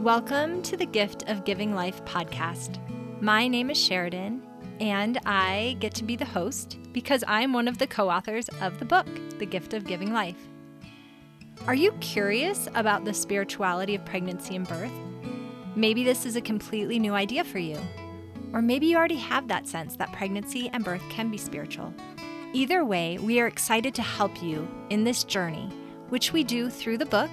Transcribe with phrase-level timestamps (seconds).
[0.00, 2.78] Welcome to the Gift of Giving Life podcast.
[3.20, 4.42] My name is Sheridan,
[4.80, 8.78] and I get to be the host because I'm one of the co authors of
[8.78, 9.06] the book,
[9.38, 10.38] The Gift of Giving Life.
[11.66, 14.90] Are you curious about the spirituality of pregnancy and birth?
[15.76, 17.78] Maybe this is a completely new idea for you.
[18.54, 21.92] Or maybe you already have that sense that pregnancy and birth can be spiritual.
[22.54, 25.68] Either way, we are excited to help you in this journey,
[26.08, 27.30] which we do through the book,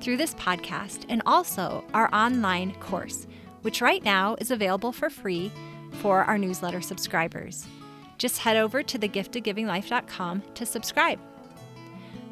[0.00, 3.26] through this podcast, and also our online course,
[3.62, 5.52] which right now is available for free
[5.92, 7.66] for our newsletter subscribers.
[8.18, 11.18] Just head over to thegiftofgivinglife.com to subscribe.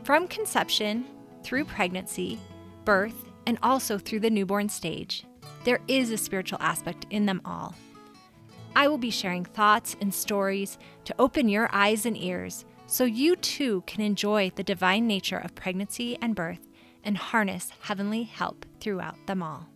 [0.03, 1.05] From conception
[1.43, 2.39] through pregnancy,
[2.85, 5.25] birth, and also through the newborn stage,
[5.65, 7.75] there is a spiritual aspect in them all.
[8.77, 13.37] I will be sharing thoughts and stories to open your eyes and ears so you
[13.37, 16.68] too can enjoy the divine nature of pregnancy and birth
[17.09, 19.67] and harness heavenly help throughout them all.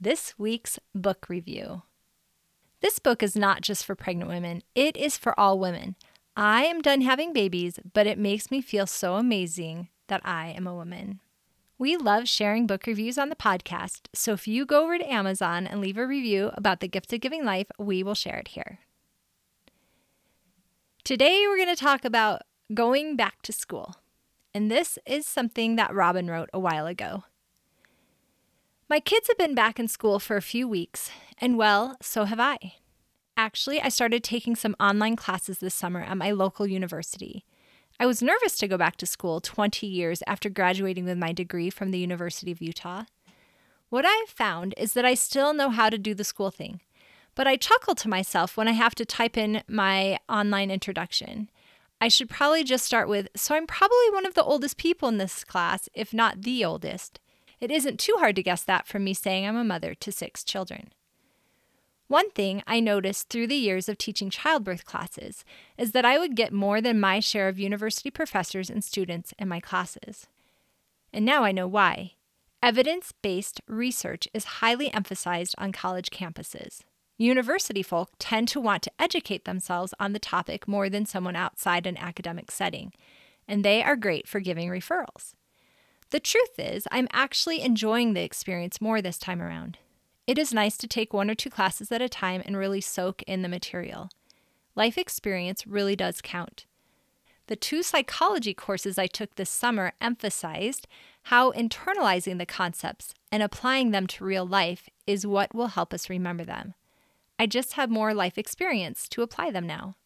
[0.00, 1.82] This week's book review.
[2.80, 5.94] This book is not just for pregnant women, it is for all women.
[6.36, 10.66] I am done having babies, but it makes me feel so amazing that I am
[10.66, 11.20] a woman.
[11.78, 15.64] We love sharing book reviews on the podcast, so if you go over to Amazon
[15.64, 18.80] and leave a review about The Gift of Giving Life, we will share it here.
[21.04, 22.42] Today, we're going to talk about
[22.74, 23.94] going back to school,
[24.58, 27.22] and this is something that Robyn wrote a while ago.
[28.90, 32.40] My kids have been back in school for a few weeks, and well, so have
[32.40, 32.74] I.
[33.36, 37.44] Actually, I started taking some online classes this summer at my local university.
[38.00, 41.70] I was nervous to go back to school 20 years after graduating with my degree
[41.70, 43.04] from the University of Utah.
[43.90, 46.80] What I have found is that I still know how to do the school thing,
[47.36, 51.48] but I chuckle to myself when I have to type in my online introduction.
[52.00, 55.18] I should probably just start with So I'm probably one of the oldest people in
[55.18, 57.20] this class, if not the oldest.
[57.60, 60.44] It isn't too hard to guess that from me saying I'm a mother to six
[60.44, 60.92] children.
[62.06, 65.44] One thing I noticed through the years of teaching childbirth classes
[65.76, 69.48] is that I would get more than my share of university professors and students in
[69.48, 70.26] my classes.
[71.12, 72.12] And now I know why.
[72.62, 76.80] Evidence based research is highly emphasized on college campuses.
[77.20, 81.84] University folk tend to want to educate themselves on the topic more than someone outside
[81.84, 82.92] an academic setting,
[83.48, 85.34] and they are great for giving referrals.
[86.10, 89.78] The truth is, I'm actually enjoying the experience more this time around.
[90.28, 93.22] It is nice to take one or two classes at a time and really soak
[93.24, 94.10] in the material.
[94.76, 96.66] Life experience really does count.
[97.48, 100.86] The two psychology courses I took this summer emphasized
[101.24, 106.08] how internalizing the concepts and applying them to real life is what will help us
[106.08, 106.74] remember them.
[107.38, 109.96] I just have more life experience to apply them now.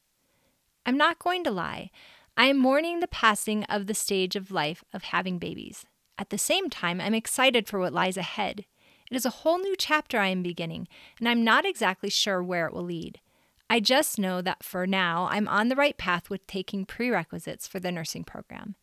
[0.84, 1.90] I'm not going to lie,
[2.36, 5.84] I am mourning the passing of the stage of life of having babies.
[6.18, 8.64] At the same time, I'm excited for what lies ahead.
[9.10, 10.88] It is a whole new chapter I am beginning,
[11.18, 13.20] and I'm not exactly sure where it will lead.
[13.68, 17.80] I just know that for now, I'm on the right path with taking prerequisites for
[17.80, 18.76] the nursing program.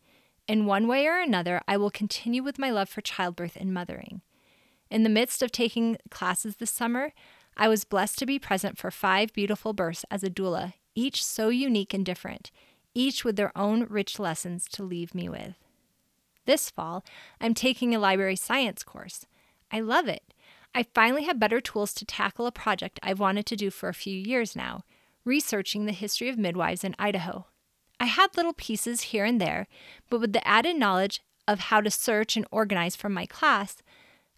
[0.46, 4.22] In one way or another, I will continue with my love for childbirth and mothering.
[4.90, 7.12] In the midst of taking classes this summer,
[7.60, 11.50] I was blessed to be present for five beautiful births as a doula, each so
[11.50, 12.50] unique and different,
[12.94, 15.56] each with their own rich lessons to leave me with.
[16.46, 17.04] This fall,
[17.38, 19.26] I'm taking a library science course.
[19.70, 20.32] I love it.
[20.74, 23.94] I finally have better tools to tackle a project I've wanted to do for a
[23.94, 24.84] few years now
[25.26, 27.44] researching the history of midwives in Idaho.
[28.00, 29.66] I had little pieces here and there,
[30.08, 33.82] but with the added knowledge of how to search and organize from my class,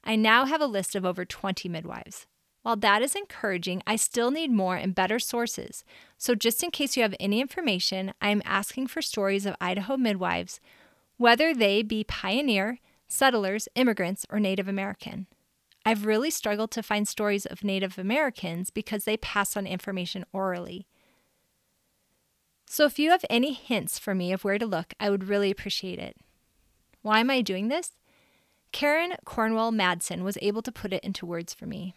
[0.03, 2.27] I now have a list of over 20 midwives.
[2.63, 5.85] While that is encouraging, I still need more and better sources.
[6.17, 9.97] So, just in case you have any information, I am asking for stories of Idaho
[9.97, 10.61] midwives,
[11.17, 12.79] whether they be pioneer,
[13.09, 15.27] settlers, immigrants, or Native American.
[15.85, 20.87] I've really struggled to find stories of Native Americans because they pass on information orally.
[22.67, 25.51] So, if you have any hints for me of where to look, I would really
[25.51, 26.17] appreciate it.
[27.03, 27.97] Why am I doing this?
[28.71, 31.95] Karen Cornwall Madsen was able to put it into words for me.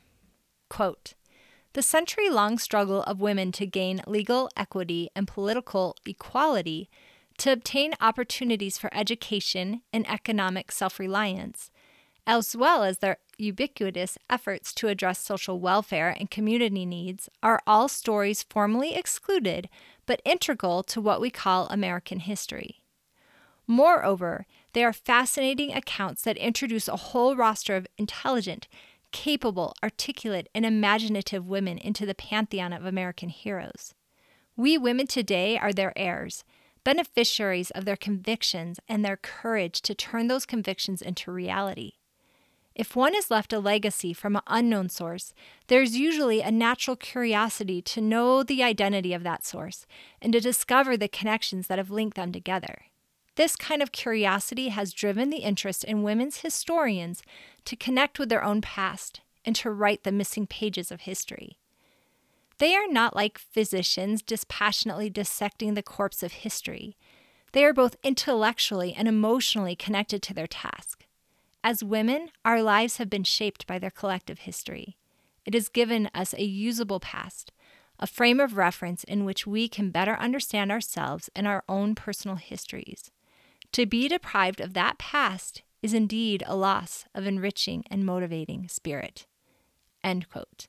[0.70, 1.14] Quote,
[1.74, 6.90] the century long struggle of women to gain legal equity and political equality
[7.38, 11.72] to obtain opportunities for education and economic self reliance,
[12.26, 17.90] as well as their ubiquitous efforts to address social welfare and community needs, are all
[17.90, 19.68] stories formally excluded
[20.06, 22.82] but integral to what we call American history.
[23.68, 28.68] Moreover, they are fascinating accounts that introduce a whole roster of intelligent,
[29.16, 33.94] capable, articulate, and imaginative women into the pantheon of American heroes.
[34.58, 36.44] We women today are their heirs
[36.84, 41.94] beneficiaries of their convictions and their courage to turn those convictions into reality.
[42.76, 45.34] If one is left a legacy from an unknown source,
[45.68, 49.88] there's usually a natural curiosity to know the identity of that source
[50.22, 52.82] and to discover the connections that have linked them together.
[53.36, 57.22] This kind of curiosity has driven the interest in women's historians
[57.66, 61.58] to connect with their own past and to write the missing pages of history.
[62.58, 66.96] They are not like physicians dispassionately dissecting the corpse of history.
[67.52, 71.06] They are both intellectually and emotionally connected to their task.
[71.62, 74.96] As women, our lives have been shaped by their collective history.
[75.46, 77.52] It has given us a usable past,
[78.00, 82.38] a frame of reference in which we can better understand ourselves and our own personal
[82.38, 83.12] histories.
[83.76, 89.28] To be deprived of that past is indeed a loss of enriching and motivating spirit.
[90.02, 90.68] End quote.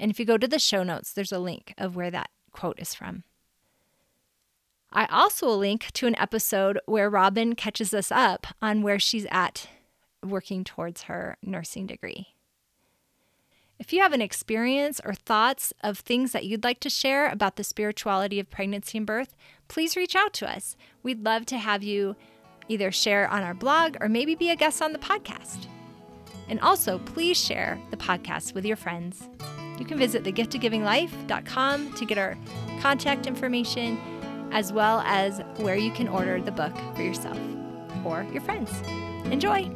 [0.00, 2.80] And if you go to the show notes, there's a link of where that quote
[2.80, 3.22] is from.
[4.92, 9.28] I also will link to an episode where Robyn catches us up on where she's
[9.30, 9.68] at
[10.20, 12.34] working towards her nursing degree.
[13.78, 17.54] If you have an experience or thoughts of things that you'd like to share about
[17.54, 19.36] the spirituality of pregnancy and birth,
[19.68, 20.76] please reach out to us.
[21.04, 22.16] We'd love to have you
[22.70, 25.66] either share on our blog or maybe be a guest on the podcast.
[26.48, 29.28] And also, please share the podcast with your friends.
[29.78, 32.36] You can visit thegiftofgivinglife.com to get our
[32.80, 33.98] contact information,
[34.52, 37.38] as well as where you can order the book for yourself
[38.04, 38.70] or your friends.
[39.32, 39.70] Enjoy!